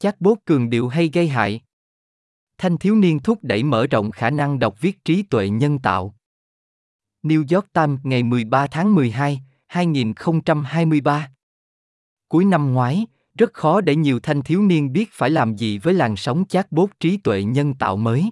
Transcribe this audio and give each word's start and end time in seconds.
Chatbot 0.00 0.38
cường 0.44 0.70
điệu 0.70 0.88
hay 0.88 1.10
gây 1.12 1.28
hại? 1.28 1.60
Thanh 2.58 2.78
thiếu 2.78 2.94
niên 2.94 3.18
thúc 3.18 3.38
đẩy 3.42 3.62
mở 3.62 3.86
rộng 3.86 4.10
khả 4.10 4.30
năng 4.30 4.58
đọc 4.58 4.80
viết 4.80 5.04
trí 5.04 5.22
tuệ 5.22 5.48
nhân 5.48 5.78
tạo. 5.78 6.14
New 7.22 7.54
York 7.54 7.72
Times 7.72 8.00
ngày 8.02 8.22
13 8.22 8.66
tháng 8.66 8.94
12, 8.94 9.40
2023 9.66 11.30
Cuối 12.28 12.44
năm 12.44 12.72
ngoái, 12.72 13.06
rất 13.38 13.52
khó 13.52 13.80
để 13.80 13.96
nhiều 13.96 14.20
thanh 14.20 14.42
thiếu 14.42 14.62
niên 14.62 14.92
biết 14.92 15.08
phải 15.12 15.30
làm 15.30 15.56
gì 15.56 15.78
với 15.78 15.94
làn 15.94 16.16
sóng 16.16 16.44
chatbot 16.48 16.90
trí 17.00 17.16
tuệ 17.16 17.42
nhân 17.42 17.74
tạo 17.74 17.96
mới. 17.96 18.30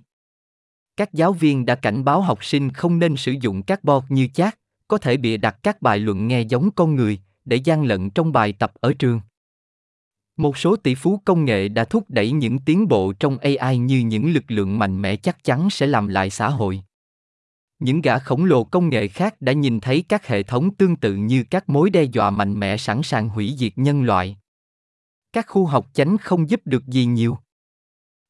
Các 0.97 1.13
giáo 1.13 1.33
viên 1.33 1.67
đã 1.67 1.75
cảnh 1.75 2.05
báo 2.05 2.23
học 2.23 2.45
sinh 2.45 2.71
không 2.71 2.99
nên 2.99 3.17
sử 3.17 3.35
dụng 3.41 3.63
các 3.63 3.85
bot 3.85 4.05
như 4.09 4.29
chat, 4.35 4.59
có 4.89 4.99
thể 4.99 5.17
bịa 5.17 5.37
đặt 5.37 5.57
các 5.63 5.83
bài 5.83 5.99
luận 5.99 6.29
nghe 6.29 6.41
giống 6.41 6.71
con 6.71 6.95
người, 6.95 7.19
để 7.45 7.57
gian 7.57 7.85
lận 7.85 8.11
trong 8.11 8.33
bài 8.33 8.53
tập 8.53 8.73
ở 8.81 8.93
trường. 8.99 9.21
Một 10.39 10.59
số 10.59 10.77
tỷ 10.77 10.95
phú 10.95 11.23
công 11.25 11.45
nghệ 11.45 11.69
đã 11.69 11.85
thúc 11.85 12.05
đẩy 12.09 12.33
những 12.33 12.59
tiến 12.59 12.89
bộ 12.89 13.13
trong 13.13 13.39
AI 13.39 13.79
như 13.79 13.99
những 13.99 14.33
lực 14.33 14.45
lượng 14.49 14.79
mạnh 14.79 15.03
mẽ 15.03 15.17
chắc 15.17 15.45
chắn 15.45 15.71
sẽ 15.71 15.87
làm 15.87 16.09
lại 16.09 16.31
xã 16.31 16.49
hội. 16.49 16.83
Những 17.79 18.01
gã 18.01 18.19
khổng 18.19 18.45
lồ 18.45 18.65
công 18.65 18.89
nghệ 18.89 19.09
khác 19.09 19.41
đã 19.41 19.53
nhìn 19.53 19.81
thấy 19.81 20.05
các 20.09 20.27
hệ 20.27 20.43
thống 20.43 20.75
tương 20.75 20.97
tự 20.97 21.15
như 21.15 21.45
các 21.51 21.69
mối 21.69 21.91
đe 21.91 22.03
dọa 22.03 22.31
mạnh 22.31 22.61
mẽ 22.61 22.77
sẵn 22.77 23.03
sàng 23.03 23.29
hủy 23.29 23.55
diệt 23.59 23.73
nhân 23.77 24.03
loại. 24.03 24.37
Các 25.33 25.47
khu 25.49 25.67
học 25.67 25.89
chánh 25.93 26.19
không 26.19 26.51
giúp 26.51 26.61
được 26.65 26.87
gì 26.87 27.05
nhiều. 27.05 27.39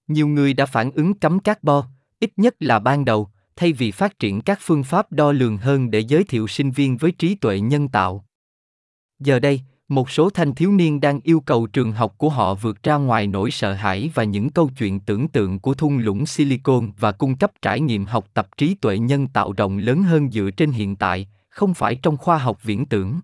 Nhiều 0.06 0.28
người 0.28 0.54
đã 0.54 0.66
phản 0.66 0.90
ứng 0.90 1.14
cấm 1.14 1.38
carbon, 1.40 1.84
ít 2.20 2.32
nhất 2.36 2.56
là 2.60 2.78
ban 2.78 3.04
đầu, 3.04 3.28
thay 3.56 3.72
vì 3.72 3.90
phát 3.90 4.18
triển 4.18 4.40
các 4.40 4.58
phương 4.62 4.84
pháp 4.84 5.12
đo 5.12 5.32
lường 5.32 5.56
hơn 5.56 5.90
để 5.90 6.00
giới 6.00 6.24
thiệu 6.24 6.46
sinh 6.46 6.70
viên 6.70 6.96
với 6.96 7.12
trí 7.12 7.34
tuệ 7.34 7.60
nhân 7.60 7.88
tạo. 7.88 8.24
Giờ 9.18 9.38
đây, 9.38 9.60
một 9.88 10.10
số 10.10 10.30
thanh 10.30 10.55
thiếu 10.55 10.73
niên 10.73 11.01
đang 11.01 11.20
yêu 11.23 11.41
cầu 11.41 11.66
trường 11.66 11.92
học 11.92 12.15
của 12.19 12.28
họ 12.28 12.55
vượt 12.55 12.83
ra 12.83 12.95
ngoài 12.95 13.27
nỗi 13.27 13.51
sợ 13.51 13.73
hãi 13.73 14.11
và 14.14 14.24
những 14.24 14.51
câu 14.51 14.70
chuyện 14.78 15.01
tưởng 15.01 15.28
tượng 15.28 15.59
của 15.59 15.74
thung 15.74 15.98
lũng 15.98 16.27
silicon 16.27 16.91
và 16.98 17.12
cung 17.12 17.36
cấp 17.36 17.50
trải 17.62 17.80
nghiệm 17.80 18.05
học 18.05 18.27
tập 18.34 18.48
trí 18.56 18.75
tuệ 18.75 18.98
nhân 18.98 19.27
tạo 19.27 19.53
rộng 19.53 19.78
lớn 19.78 20.03
hơn 20.03 20.30
dựa 20.30 20.50
trên 20.56 20.70
hiện 20.70 20.97
tại 20.97 21.28
không 21.48 21.75
phải 21.75 21.95
trong 21.95 22.17
khoa 22.17 22.39
học 22.39 22.58
viễn 22.62 22.86
tưởng. 22.86 23.20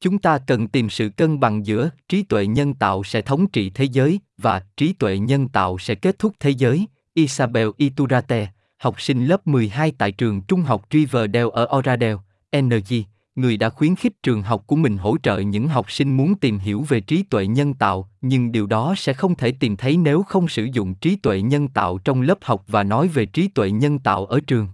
Chúng 0.00 0.18
ta 0.18 0.38
cần 0.38 0.68
tìm 0.68 0.90
sự 0.90 1.08
cân 1.08 1.40
bằng 1.40 1.66
giữa 1.66 1.90
trí 2.08 2.22
tuệ 2.22 2.46
nhân 2.46 2.74
tạo 2.74 3.04
sẽ 3.04 3.22
thống 3.22 3.46
trị 3.46 3.70
thế 3.70 3.84
giới 3.84 4.20
và 4.38 4.62
trí 4.76 4.92
tuệ 4.92 5.18
nhân 5.18 5.48
tạo 5.48 5.78
sẽ 5.78 5.94
kết 5.94 6.18
thúc 6.18 6.32
thế 6.40 6.50
giới 6.50 6.86
isabel 7.14 7.68
iturrate 7.76 8.48
học 8.78 9.00
sinh 9.00 9.26
lớp 9.26 9.46
12 9.46 9.92
tại 9.98 10.12
trường 10.12 10.42
trung 10.42 10.60
học 10.60 10.86
Riverdale 10.90 11.50
ở 11.52 11.68
Oradell, 11.78 12.16
NG, 12.56 13.02
người 13.38 13.56
đã 13.56 13.68
khuyến 13.68 13.96
khích 13.96 14.22
trường 14.22 14.42
học 14.42 14.66
của 14.66 14.76
mình 14.76 14.96
hỗ 14.96 15.16
trợ 15.22 15.38
những 15.38 15.68
học 15.68 15.90
sinh 15.90 16.16
muốn 16.16 16.34
tìm 16.34 16.58
hiểu 16.58 16.84
về 16.88 17.00
trí 17.00 17.22
tuệ 17.22 17.46
nhân 17.46 17.74
tạo, 17.74 18.08
nhưng 18.20 18.52
điều 18.52 18.66
đó 18.66 18.94
sẽ 18.96 19.12
không 19.12 19.34
thể 19.34 19.52
tìm 19.52 19.76
thấy 19.76 19.96
nếu 19.96 20.22
không 20.22 20.48
sử 20.48 20.64
dụng 20.72 20.94
trí 20.94 21.16
tuệ 21.16 21.42
nhân 21.42 21.68
tạo 21.68 21.98
trong 21.98 22.20
lớp 22.20 22.38
học 22.42 22.64
và 22.66 22.82
nói 22.82 23.08
về 23.08 23.26
trí 23.26 23.48
tuệ 23.48 23.70
nhân 23.70 23.98
tạo 23.98 24.26
ở 24.26 24.40
trường. 24.46 24.68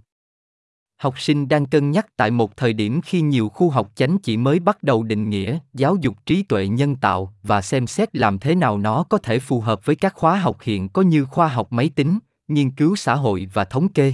Học 0.97 1.19
sinh 1.19 1.47
đang 1.47 1.65
cân 1.65 1.91
nhắc 1.91 2.07
tại 2.17 2.31
một 2.31 2.57
thời 2.57 2.73
điểm 2.73 3.01
khi 3.01 3.21
nhiều 3.21 3.49
khu 3.49 3.69
học 3.69 3.91
chánh 3.95 4.17
chỉ 4.17 4.37
mới 4.37 4.59
bắt 4.59 4.83
đầu 4.83 5.03
định 5.03 5.29
nghĩa, 5.29 5.59
giáo 5.73 5.95
dục 5.95 6.25
trí 6.25 6.43
tuệ 6.43 6.67
nhân 6.67 6.95
tạo 6.95 7.33
và 7.43 7.61
xem 7.61 7.87
xét 7.87 8.15
làm 8.15 8.39
thế 8.39 8.55
nào 8.55 8.77
nó 8.77 9.03
có 9.03 9.17
thể 9.17 9.39
phù 9.39 9.61
hợp 9.61 9.85
với 9.85 9.95
các 9.95 10.13
khóa 10.15 10.37
học 10.39 10.57
hiện 10.61 10.89
có 10.89 11.01
như 11.01 11.25
khoa 11.25 11.47
học 11.47 11.67
máy 11.71 11.89
tính, 11.95 12.19
nghiên 12.47 12.71
cứu 12.71 12.95
xã 12.95 13.15
hội 13.15 13.47
và 13.53 13.65
thống 13.65 13.87
kê. 13.87 14.13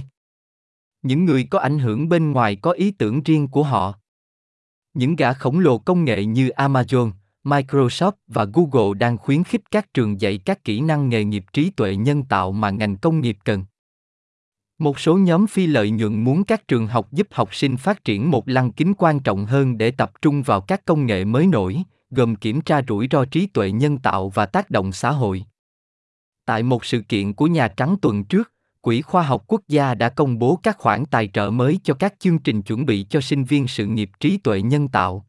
Những 1.02 1.24
người 1.24 1.44
có 1.50 1.58
ảnh 1.58 1.78
hưởng 1.78 2.08
bên 2.08 2.32
ngoài 2.32 2.56
có 2.56 2.70
ý 2.70 2.90
tưởng 2.90 3.22
riêng 3.22 3.48
của 3.48 3.62
họ 3.62 3.94
những 4.94 5.16
gã 5.16 5.32
khổng 5.32 5.58
lồ 5.58 5.78
công 5.78 6.04
nghệ 6.04 6.24
như 6.24 6.48
Amazon, 6.48 7.10
Microsoft 7.44 8.12
và 8.26 8.46
Google 8.52 8.98
đang 8.98 9.18
khuyến 9.18 9.44
khích 9.44 9.70
các 9.70 9.94
trường 9.94 10.20
dạy 10.20 10.38
các 10.38 10.64
kỹ 10.64 10.80
năng 10.80 11.08
nghề 11.08 11.24
nghiệp 11.24 11.44
trí 11.52 11.70
tuệ 11.70 11.96
nhân 11.96 12.22
tạo 12.22 12.52
mà 12.52 12.70
ngành 12.70 12.96
công 12.96 13.20
nghiệp 13.20 13.38
cần. 13.44 13.64
Một 14.78 14.98
số 14.98 15.16
nhóm 15.16 15.46
phi 15.46 15.66
lợi 15.66 15.90
nhuận 15.90 16.24
muốn 16.24 16.44
các 16.44 16.68
trường 16.68 16.86
học 16.86 17.12
giúp 17.12 17.26
học 17.30 17.54
sinh 17.54 17.76
phát 17.76 18.04
triển 18.04 18.30
một 18.30 18.48
lăng 18.48 18.72
kính 18.72 18.94
quan 18.98 19.20
trọng 19.20 19.46
hơn 19.46 19.78
để 19.78 19.90
tập 19.90 20.12
trung 20.22 20.42
vào 20.42 20.60
các 20.60 20.84
công 20.84 21.06
nghệ 21.06 21.24
mới 21.24 21.46
nổi, 21.46 21.82
gồm 22.10 22.36
kiểm 22.36 22.60
tra 22.60 22.82
rủi 22.88 23.08
ro 23.10 23.24
trí 23.24 23.46
tuệ 23.46 23.70
nhân 23.70 23.98
tạo 23.98 24.28
và 24.28 24.46
tác 24.46 24.70
động 24.70 24.92
xã 24.92 25.10
hội. 25.10 25.44
Tại 26.44 26.62
một 26.62 26.84
sự 26.84 27.00
kiện 27.00 27.34
của 27.34 27.46
Nhà 27.46 27.68
Trắng 27.68 27.96
tuần 28.02 28.24
trước, 28.24 28.52
Quỹ 28.82 29.02
Khoa 29.02 29.22
học 29.22 29.44
Quốc 29.46 29.60
gia 29.68 29.94
đã 29.94 30.08
công 30.08 30.38
bố 30.38 30.58
các 30.62 30.78
khoản 30.78 31.04
tài 31.04 31.28
trợ 31.32 31.50
mới 31.50 31.80
cho 31.84 31.94
các 31.94 32.14
chương 32.18 32.38
trình 32.38 32.62
chuẩn 32.62 32.86
bị 32.86 33.06
cho 33.10 33.20
sinh 33.20 33.44
viên 33.44 33.68
sự 33.68 33.86
nghiệp 33.86 34.10
trí 34.20 34.36
tuệ 34.36 34.62
nhân 34.62 34.88
tạo. 34.88 35.26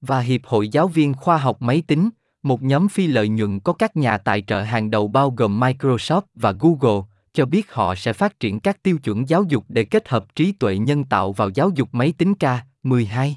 Và 0.00 0.20
Hiệp 0.20 0.40
hội 0.44 0.68
Giáo 0.68 0.88
viên 0.88 1.14
Khoa 1.14 1.36
học 1.36 1.62
Máy 1.62 1.82
tính, 1.86 2.10
một 2.42 2.62
nhóm 2.62 2.88
phi 2.88 3.06
lợi 3.06 3.28
nhuận 3.28 3.60
có 3.60 3.72
các 3.72 3.96
nhà 3.96 4.18
tài 4.18 4.42
trợ 4.42 4.62
hàng 4.62 4.90
đầu 4.90 5.08
bao 5.08 5.30
gồm 5.30 5.60
Microsoft 5.60 6.22
và 6.34 6.52
Google, 6.52 7.02
cho 7.32 7.46
biết 7.46 7.72
họ 7.72 7.94
sẽ 7.94 8.12
phát 8.12 8.40
triển 8.40 8.60
các 8.60 8.82
tiêu 8.82 8.98
chuẩn 8.98 9.28
giáo 9.28 9.44
dục 9.48 9.64
để 9.68 9.84
kết 9.84 10.08
hợp 10.08 10.34
trí 10.34 10.52
tuệ 10.52 10.78
nhân 10.78 11.04
tạo 11.04 11.32
vào 11.32 11.50
giáo 11.54 11.70
dục 11.74 11.88
máy 11.92 12.14
tính 12.18 12.34
K12. 12.40 13.32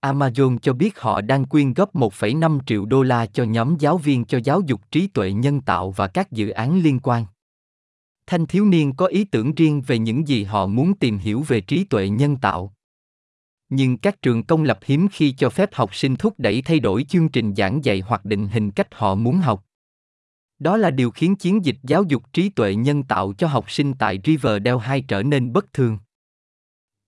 Amazon 0.00 0.58
cho 0.58 0.72
biết 0.72 1.00
họ 1.00 1.20
đang 1.20 1.44
quyên 1.44 1.74
góp 1.74 1.94
1,5 1.94 2.58
triệu 2.66 2.84
đô 2.84 3.02
la 3.02 3.26
cho 3.26 3.44
nhóm 3.44 3.76
giáo 3.78 3.98
viên 3.98 4.24
cho 4.24 4.40
giáo 4.44 4.60
dục 4.60 4.80
trí 4.90 5.06
tuệ 5.06 5.32
nhân 5.32 5.60
tạo 5.60 5.90
và 5.90 6.06
các 6.06 6.32
dự 6.32 6.48
án 6.48 6.82
liên 6.82 7.00
quan 7.02 7.24
thanh 8.28 8.46
thiếu 8.46 8.64
niên 8.64 8.92
có 8.96 9.06
ý 9.06 9.24
tưởng 9.24 9.54
riêng 9.54 9.82
về 9.86 9.98
những 9.98 10.28
gì 10.28 10.44
họ 10.44 10.66
muốn 10.66 10.94
tìm 10.94 11.18
hiểu 11.18 11.42
về 11.48 11.60
trí 11.60 11.84
tuệ 11.84 12.08
nhân 12.08 12.36
tạo 12.36 12.74
nhưng 13.68 13.98
các 13.98 14.22
trường 14.22 14.42
công 14.42 14.62
lập 14.62 14.78
hiếm 14.84 15.08
khi 15.12 15.32
cho 15.32 15.50
phép 15.50 15.74
học 15.74 15.94
sinh 15.94 16.16
thúc 16.16 16.34
đẩy 16.38 16.62
thay 16.62 16.80
đổi 16.80 17.04
chương 17.08 17.28
trình 17.28 17.54
giảng 17.54 17.84
dạy 17.84 18.00
hoặc 18.00 18.24
định 18.24 18.48
hình 18.48 18.70
cách 18.70 18.88
họ 18.94 19.14
muốn 19.14 19.36
học 19.38 19.64
đó 20.58 20.76
là 20.76 20.90
điều 20.90 21.10
khiến 21.10 21.36
chiến 21.36 21.64
dịch 21.64 21.76
giáo 21.82 22.02
dục 22.02 22.22
trí 22.32 22.48
tuệ 22.48 22.74
nhân 22.74 23.02
tạo 23.02 23.32
cho 23.38 23.46
học 23.46 23.70
sinh 23.70 23.94
tại 23.94 24.20
Riverdale 24.24 24.78
2 24.80 25.00
trở 25.00 25.22
nên 25.22 25.52
bất 25.52 25.72
thường. 25.72 25.98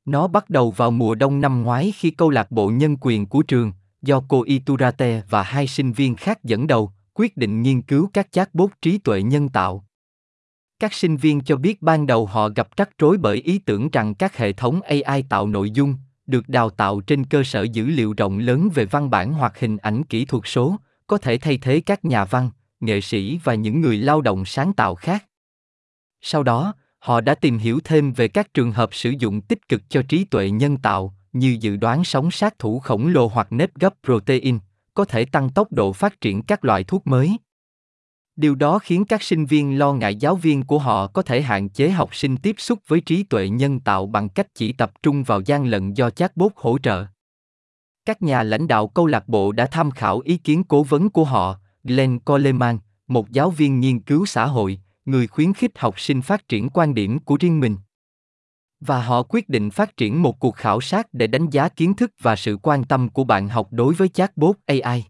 Nó 0.05 0.29
bắt 0.29 0.51
đầu 0.51 0.71
vào 0.71 0.91
mùa 0.91 1.15
đông 1.15 1.41
năm 1.41 1.63
ngoái 1.63 1.93
khi 1.97 2.11
câu 2.11 2.31
lạc 2.31 2.51
bộ 2.51 2.69
nhân 2.69 2.97
quyền 3.01 3.27
của 3.27 3.43
trường, 3.43 3.73
do 4.03 4.23
cô 4.29 4.43
Iturate 4.43 5.23
và 5.31 5.43
hai 5.43 5.67
sinh 5.67 5.93
viên 5.93 6.17
khác 6.17 6.45
dẫn 6.45 6.67
đầu, 6.67 6.93
quyết 7.15 7.37
định 7.37 7.63
nghiên 7.63 7.83
cứu 7.83 8.11
các 8.13 8.33
chatbot 8.33 8.71
trí 8.83 8.99
tuệ 8.99 9.23
nhân 9.23 9.49
tạo. 9.49 9.85
Các 10.81 10.95
sinh 10.95 11.17
viên 11.17 11.41
cho 11.41 11.57
biết 11.57 11.83
ban 11.83 12.07
đầu 12.07 12.27
họ 12.27 12.49
gặp 12.49 12.69
rắc 12.77 12.91
rối 12.99 13.19
bởi 13.19 13.37
ý 13.37 13.59
tưởng 13.59 13.91
rằng 13.91 14.15
các 14.15 14.37
hệ 14.37 14.53
thống 14.53 14.81
AI 14.83 15.23
tạo 15.29 15.47
nội 15.47 15.71
dung, 15.71 15.95
được 16.27 16.49
đào 16.49 16.71
tạo 16.71 17.01
trên 17.01 17.25
cơ 17.25 17.43
sở 17.45 17.63
dữ 17.63 17.87
liệu 17.87 18.15
rộng 18.17 18.39
lớn 18.39 18.69
về 18.75 18.85
văn 18.85 19.11
bản 19.11 19.33
hoặc 19.33 19.59
hình 19.59 19.77
ảnh 19.77 20.05
kỹ 20.05 20.25
thuật 20.25 20.43
số, 20.47 20.77
có 21.07 21.19
thể 21.19 21.39
thay 21.39 21.59
thế 21.59 21.81
các 21.81 22.05
nhà 22.05 22.25
văn, 22.25 22.51
nghệ 22.81 23.01
sĩ 23.01 23.41
và 23.45 23.55
những 23.55 23.81
người 23.81 23.99
lao 23.99 24.21
động 24.21 24.45
sáng 24.45 24.73
tạo 24.73 24.95
khác. 24.95 25.25
Sau 26.21 26.43
đó, 26.43 26.75
họ 26.99 27.21
đã 27.21 27.35
tìm 27.35 27.59
hiểu 27.59 27.81
thêm 27.85 28.13
về 28.13 28.29
các 28.29 28.55
trường 28.55 28.73
hợp 28.73 28.95
sử 28.95 29.11
dụng 29.11 29.41
tích 29.41 29.69
cực 29.69 29.83
cho 29.89 30.03
trí 30.03 30.25
tuệ 30.25 30.51
nhân 30.51 30.77
tạo, 30.77 31.15
như 31.33 31.57
dự 31.61 31.77
đoán 31.77 32.05
sóng 32.05 32.31
sát 32.31 32.59
thủ 32.59 32.79
khổng 32.79 33.07
lồ 33.07 33.27
hoặc 33.27 33.53
nếp 33.53 33.75
gấp 33.75 33.95
protein, 34.05 34.59
có 34.95 35.05
thể 35.05 35.25
tăng 35.25 35.51
tốc 35.51 35.73
độ 35.73 35.93
phát 35.93 36.21
triển 36.21 36.43
các 36.43 36.65
loại 36.65 36.85
thuốc 36.85 37.07
mới. 37.07 37.37
Điều 38.41 38.55
đó 38.55 38.79
khiến 38.79 39.05
các 39.05 39.23
sinh 39.23 39.47
viên 39.47 39.79
lo 39.79 39.93
ngại 39.93 40.17
giáo 40.17 40.37
viên 40.37 40.63
của 40.63 40.79
họ 40.79 41.07
có 41.07 41.23
thể 41.23 41.43
hạn 41.43 41.69
chế 41.69 41.91
học 41.91 42.15
sinh 42.15 42.37
tiếp 42.37 42.55
xúc 42.59 42.79
với 42.87 43.01
trí 43.01 43.23
tuệ 43.23 43.49
nhân 43.49 43.81
tạo 43.81 44.07
bằng 44.07 44.29
cách 44.29 44.47
chỉ 44.55 44.73
tập 44.73 44.93
trung 45.03 45.23
vào 45.23 45.41
gian 45.41 45.67
lận 45.67 45.93
do 45.93 46.11
chatbot 46.11 46.53
hỗ 46.57 46.79
trợ. 46.79 47.07
Các 48.05 48.23
nhà 48.23 48.43
lãnh 48.43 48.69
đạo 48.69 48.89
câu 48.89 49.07
lạc 49.07 49.29
bộ 49.29 49.53
đã 49.53 49.67
tham 49.67 49.91
khảo 49.91 50.21
ý 50.21 50.37
kiến 50.37 50.65
cố 50.65 50.83
vấn 50.83 51.11
của 51.11 51.25
họ, 51.25 51.59
Glenn 51.85 52.19
Coleman, 52.19 52.79
một 53.07 53.31
giáo 53.31 53.51
viên 53.51 53.81
nghiên 53.81 54.01
cứu 54.01 54.27
xã 54.27 54.47
hội, 54.47 54.81
người 55.05 55.27
khuyến 55.27 55.53
khích 55.53 55.79
học 55.79 56.01
sinh 56.01 56.23
phát 56.23 56.49
triển 56.49 56.69
quan 56.71 56.95
điểm 56.95 57.19
của 57.19 57.37
riêng 57.41 57.61
mình. 57.61 57.77
Và 58.81 59.03
họ 59.03 59.23
quyết 59.23 59.49
định 59.49 59.71
phát 59.71 59.97
triển 59.97 60.23
một 60.23 60.41
cuộc 60.41 60.57
khảo 60.57 60.81
sát 60.81 61.07
để 61.13 61.27
đánh 61.27 61.51
giá 61.51 61.69
kiến 61.69 61.95
thức 61.95 62.11
và 62.21 62.37
sự 62.37 62.59
quan 62.63 62.85
tâm 62.85 63.09
của 63.09 63.25
bạn 63.25 63.49
học 63.49 63.69
đối 63.71 63.95
với 63.95 64.09
chatbot 64.09 64.57
AI. 64.67 65.05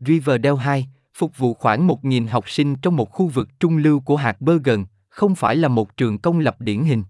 Riverdale 0.00 0.60
2, 0.60 0.86
phục 1.14 1.38
vụ 1.38 1.54
khoảng 1.54 1.88
1.000 1.88 2.28
học 2.28 2.50
sinh 2.50 2.76
trong 2.76 2.96
một 2.96 3.10
khu 3.10 3.26
vực 3.26 3.48
trung 3.60 3.76
lưu 3.76 4.00
của 4.00 4.16
hạt 4.16 4.40
Bergen, 4.40 4.84
không 5.08 5.34
phải 5.34 5.56
là 5.56 5.68
một 5.68 5.96
trường 5.96 6.18
công 6.18 6.38
lập 6.38 6.60
điển 6.60 6.84
hình. 6.84 7.02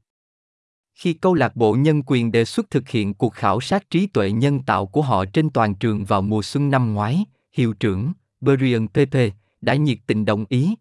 Khi 0.94 1.12
câu 1.12 1.34
lạc 1.34 1.56
bộ 1.56 1.74
nhân 1.74 2.02
quyền 2.06 2.32
đề 2.32 2.44
xuất 2.44 2.70
thực 2.70 2.88
hiện 2.88 3.14
cuộc 3.14 3.34
khảo 3.34 3.60
sát 3.60 3.90
trí 3.90 4.06
tuệ 4.06 4.30
nhân 4.30 4.62
tạo 4.62 4.86
của 4.86 5.02
họ 5.02 5.24
trên 5.24 5.50
toàn 5.50 5.74
trường 5.74 6.04
vào 6.04 6.22
mùa 6.22 6.42
xuân 6.42 6.70
năm 6.70 6.94
ngoái, 6.94 7.24
hiệu 7.52 7.72
trưởng, 7.72 8.12
Brian 8.40 8.88
Pepe, 8.88 9.30
đã 9.60 9.74
nhiệt 9.74 9.98
tình 10.06 10.24
đồng 10.24 10.44
ý. 10.48 10.74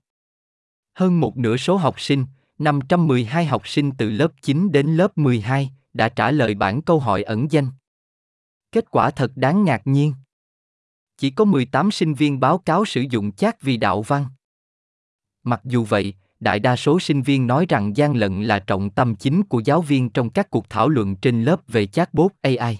Hơn 0.93 1.19
một 1.19 1.37
nửa 1.37 1.57
số 1.57 1.75
học 1.75 2.01
sinh, 2.01 2.25
512 2.59 3.45
học 3.45 3.67
sinh 3.67 3.91
từ 3.97 4.09
lớp 4.09 4.31
9 4.41 4.71
đến 4.71 4.87
lớp 4.87 5.17
12, 5.17 5.71
đã 5.93 6.09
trả 6.09 6.31
lời 6.31 6.55
bản 6.55 6.81
câu 6.81 6.99
hỏi 6.99 7.23
ẩn 7.23 7.51
danh. 7.51 7.67
Kết 8.71 8.91
quả 8.91 9.11
thật 9.11 9.31
đáng 9.35 9.63
ngạc 9.63 9.81
nhiên. 9.85 10.13
Chỉ 11.21 11.29
có 11.29 11.45
18 11.45 11.91
sinh 11.91 12.13
viên 12.13 12.39
báo 12.39 12.57
cáo 12.57 12.85
sử 12.85 13.01
dụng 13.09 13.31
chat 13.31 13.61
vì 13.61 13.77
đạo 13.77 14.01
văn. 14.01 14.25
Mặc 15.43 15.61
dù 15.63 15.83
vậy, 15.83 16.13
đại 16.39 16.59
đa 16.59 16.75
số 16.75 16.99
sinh 16.99 17.21
viên 17.21 17.47
nói 17.47 17.65
rằng 17.69 17.97
gian 17.97 18.15
lận 18.15 18.43
là 18.43 18.59
trọng 18.59 18.89
tâm 18.89 19.15
chính 19.15 19.43
của 19.43 19.61
giáo 19.65 19.81
viên 19.81 20.09
trong 20.09 20.29
các 20.29 20.49
cuộc 20.49 20.69
thảo 20.69 20.89
luận 20.89 21.15
trên 21.15 21.43
lớp 21.43 21.61
về 21.67 21.87
chatbot 21.87 22.31
AI. 22.41 22.77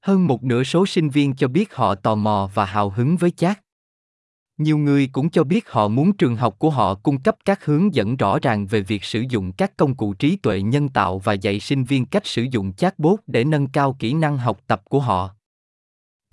Hơn 0.00 0.26
một 0.26 0.44
nửa 0.44 0.64
số 0.64 0.86
sinh 0.86 1.08
viên 1.08 1.34
cho 1.34 1.48
biết 1.48 1.74
họ 1.74 1.94
tò 1.94 2.14
mò 2.14 2.50
và 2.54 2.64
hào 2.64 2.90
hứng 2.90 3.16
với 3.16 3.30
chat. 3.30 3.60
Nhiều 4.58 4.78
người 4.78 5.08
cũng 5.12 5.30
cho 5.30 5.44
biết 5.44 5.70
họ 5.70 5.88
muốn 5.88 6.12
trường 6.12 6.36
học 6.36 6.58
của 6.58 6.70
họ 6.70 6.94
cung 6.94 7.20
cấp 7.20 7.36
các 7.44 7.64
hướng 7.64 7.94
dẫn 7.94 8.16
rõ 8.16 8.38
ràng 8.42 8.66
về 8.66 8.80
việc 8.80 9.04
sử 9.04 9.24
dụng 9.28 9.52
các 9.52 9.76
công 9.76 9.94
cụ 9.94 10.14
trí 10.14 10.36
tuệ 10.36 10.62
nhân 10.62 10.88
tạo 10.88 11.18
và 11.18 11.32
dạy 11.32 11.60
sinh 11.60 11.84
viên 11.84 12.06
cách 12.06 12.26
sử 12.26 12.42
dụng 12.42 12.72
chatbot 12.72 13.20
để 13.26 13.44
nâng 13.44 13.66
cao 13.66 13.96
kỹ 13.98 14.14
năng 14.14 14.38
học 14.38 14.60
tập 14.66 14.82
của 14.84 15.00
họ. 15.00 15.34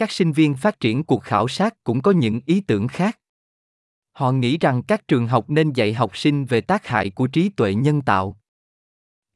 Các 0.01 0.12
sinh 0.12 0.31
viên 0.31 0.56
phát 0.56 0.80
triển 0.80 1.03
cuộc 1.03 1.24
khảo 1.24 1.48
sát 1.48 1.83
cũng 1.83 2.01
có 2.01 2.12
những 2.12 2.42
ý 2.45 2.62
tưởng 2.62 2.88
khác. 2.88 3.19
Họ 4.12 4.31
nghĩ 4.31 4.57
rằng 4.57 4.83
các 4.83 5.07
trường 5.07 5.27
học 5.27 5.50
nên 5.50 5.74
dạy 5.74 5.94
học 5.94 6.18
sinh 6.18 6.45
về 6.45 6.62
tác 6.62 6.88
hại 6.88 7.09
của 7.09 7.27
trí 7.27 7.50
tuệ 7.50 7.74
nhân 7.74 8.01
tạo. 8.01 8.38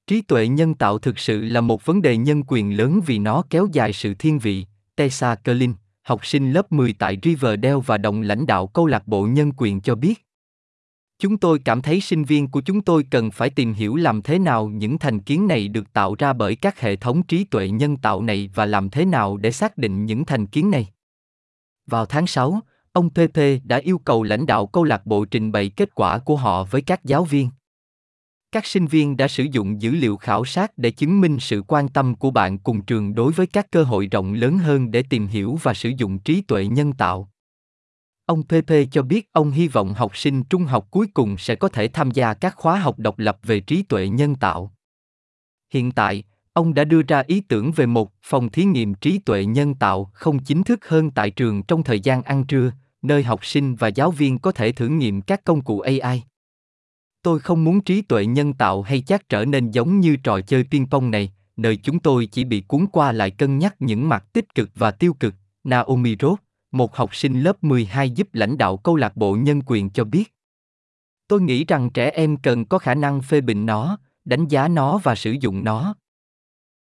Trí 0.08 0.22
tuệ 0.22 0.48
nhân 0.48 0.74
tạo 0.74 1.00
thực 1.00 1.20
sự 1.20 1.42
là 1.42 1.62
một 1.62 1.86
vấn 1.86 2.02
đề 2.02 2.18
nhân 2.18 2.44
quyền 2.48 2.78
lớn 2.78 3.02
vì 3.06 3.20
nó 3.20 3.44
kéo 3.50 3.68
dài 3.72 3.94
sự 3.94 4.14
thiên 4.14 4.40
vị, 4.40 4.66
Tessa 4.96 5.36
Kerlin, 5.36 5.74
học 6.02 6.26
sinh 6.26 6.52
lớp 6.52 6.72
10 6.72 6.94
tại 6.94 7.18
Riverdale 7.24 7.82
và 7.86 7.98
đồng 7.98 8.22
lãnh 8.22 8.46
đạo 8.46 8.68
câu 8.68 8.86
lạc 8.86 9.08
bộ 9.08 9.26
nhân 9.26 9.52
quyền 9.58 9.82
cho 9.82 9.96
biết. 9.96 10.25
Chúng 11.20 11.38
tôi 11.38 11.60
cảm 11.60 11.82
thấy 11.82 12.02
sinh 12.02 12.24
viên 12.24 12.48
của 12.48 12.62
chúng 12.62 12.82
tôi 12.82 13.04
cần 13.12 13.32
phải 13.32 13.50
tìm 13.50 13.74
hiểu 13.74 13.96
làm 13.96 14.22
thế 14.22 14.40
nào 14.40 14.68
những 14.68 15.00
thành 15.00 15.20
kiến 15.20 15.48
này 15.48 15.68
được 15.68 15.94
tạo 15.94 16.16
ra 16.20 16.34
bởi 16.34 16.56
các 16.56 16.80
hệ 16.80 16.96
thống 16.96 17.24
trí 17.24 17.44
tuệ 17.44 17.70
nhân 17.70 17.98
tạo 17.98 18.22
này 18.22 18.50
và 18.56 18.66
làm 18.66 18.90
thế 18.90 19.06
nào 19.06 19.38
để 19.38 19.52
xác 19.52 19.78
định 19.78 20.06
những 20.06 20.26
thành 20.26 20.48
kiến 20.48 20.72
này. 20.72 20.88
Vào 21.88 22.06
tháng 22.06 22.28
6, 22.28 22.60
ông 22.92 23.10
PP 23.10 23.40
đã 23.64 23.78
yêu 23.78 23.98
cầu 23.98 24.24
lãnh 24.24 24.46
đạo 24.46 24.68
câu 24.68 24.84
lạc 24.84 25.06
bộ 25.06 25.26
trình 25.26 25.52
bày 25.52 25.70
kết 25.70 25.96
quả 25.96 26.20
của 26.20 26.36
họ 26.36 26.64
với 26.64 26.82
các 26.82 27.06
giáo 27.06 27.24
viên. 27.24 27.50
Các 28.52 28.66
sinh 28.66 28.88
viên 28.88 29.18
đã 29.18 29.28
sử 29.28 29.44
dụng 29.52 29.82
dữ 29.82 29.92
liệu 29.92 30.18
khảo 30.18 30.46
sát 30.46 30.78
để 30.78 30.92
chứng 30.92 31.22
minh 31.22 31.38
sự 31.40 31.64
quan 31.68 31.88
tâm 31.88 32.16
của 32.16 32.32
bạn 32.32 32.58
cùng 32.58 32.82
trường 32.82 33.16
đối 33.16 33.32
với 33.32 33.48
các 33.48 33.72
cơ 33.72 33.84
hội 33.84 34.08
rộng 34.12 34.34
lớn 34.34 34.58
hơn 34.58 34.92
để 34.92 35.04
tìm 35.10 35.28
hiểu 35.28 35.60
và 35.64 35.74
sử 35.74 35.92
dụng 35.98 36.20
trí 36.20 36.42
tuệ 36.42 36.66
nhân 36.68 36.94
tạo. 36.94 37.30
Ông 38.26 38.44
PP 38.44 38.72
cho 38.92 39.02
biết 39.02 39.30
ông 39.32 39.52
hy 39.52 39.68
vọng 39.68 39.94
học 39.94 40.18
sinh 40.18 40.44
trung 40.44 40.64
học 40.64 40.88
cuối 40.92 41.08
cùng 41.14 41.38
sẽ 41.38 41.56
có 41.56 41.70
thể 41.70 41.88
tham 41.88 42.12
gia 42.12 42.34
các 42.34 42.56
khóa 42.56 42.80
học 42.80 43.00
độc 43.00 43.20
lập 43.20 43.38
về 43.44 43.60
trí 43.60 43.84
tuệ 43.84 44.08
nhân 44.08 44.36
tạo. 44.36 44.72
Hiện 45.74 45.92
tại, 45.92 46.24
ông 46.54 46.74
đã 46.74 46.84
đưa 46.84 47.02
ra 47.02 47.24
ý 47.28 47.42
tưởng 47.42 47.72
về 47.72 47.86
một 47.86 48.14
phòng 48.24 48.50
thí 48.50 48.64
nghiệm 48.64 48.94
trí 48.94 49.20
tuệ 49.20 49.46
nhân 49.46 49.76
tạo 49.76 50.12
không 50.14 50.40
chính 50.40 50.64
thức 50.64 50.86
hơn 50.88 51.12
tại 51.12 51.32
trường 51.32 51.64
trong 51.64 51.84
thời 51.84 52.00
gian 52.00 52.24
ăn 52.24 52.46
trưa, 52.46 52.72
nơi 53.02 53.24
học 53.24 53.46
sinh 53.46 53.76
và 53.76 53.88
giáo 53.88 54.12
viên 54.12 54.40
có 54.40 54.52
thể 54.52 54.72
thử 54.72 54.88
nghiệm 54.88 55.22
các 55.22 55.44
công 55.44 55.62
cụ 55.62 55.80
AI. 55.80 56.24
Tôi 57.22 57.40
không 57.40 57.64
muốn 57.64 57.82
trí 57.82 58.02
tuệ 58.02 58.26
nhân 58.26 58.54
tạo 58.54 58.82
hay 58.82 59.02
chắc 59.02 59.30
trở 59.30 59.46
nên 59.46 59.72
giống 59.72 60.00
như 60.00 60.16
trò 60.16 60.42
chơi 60.42 60.64
tiên 60.64 60.88
pong 60.92 61.12
này, 61.12 61.34
nơi 61.58 61.78
chúng 61.78 62.00
tôi 62.00 62.26
chỉ 62.26 62.44
bị 62.44 62.62
cuốn 62.62 62.86
qua 62.92 63.12
lại 63.12 63.32
cân 63.32 63.58
nhắc 63.58 63.76
những 63.80 64.10
mặt 64.10 64.26
tích 64.34 64.56
cực 64.56 64.70
và 64.76 64.92
tiêu 64.92 65.14
cực, 65.14 65.34
Naomi 65.64 66.16
Roth, 66.20 66.42
một 66.72 66.96
học 66.96 67.16
sinh 67.16 67.42
lớp 67.42 67.64
12 67.64 68.10
giúp 68.10 68.28
lãnh 68.34 68.58
đạo 68.58 68.78
câu 68.78 68.96
lạc 68.96 69.16
bộ 69.16 69.36
nhân 69.36 69.62
quyền 69.66 69.90
cho 69.90 70.04
biết. 70.04 70.34
Tôi 71.28 71.42
nghĩ 71.42 71.66
rằng 71.66 71.90
trẻ 71.90 72.10
em 72.10 72.38
cần 72.38 72.66
có 72.66 72.78
khả 72.78 72.96
năng 72.96 73.22
phê 73.22 73.42
bình 73.42 73.66
nó, 73.66 73.98
đánh 74.26 74.48
giá 74.48 74.68
nó 74.68 74.98
và 75.04 75.16
sử 75.16 75.32
dụng 75.32 75.64
nó. 75.64 75.96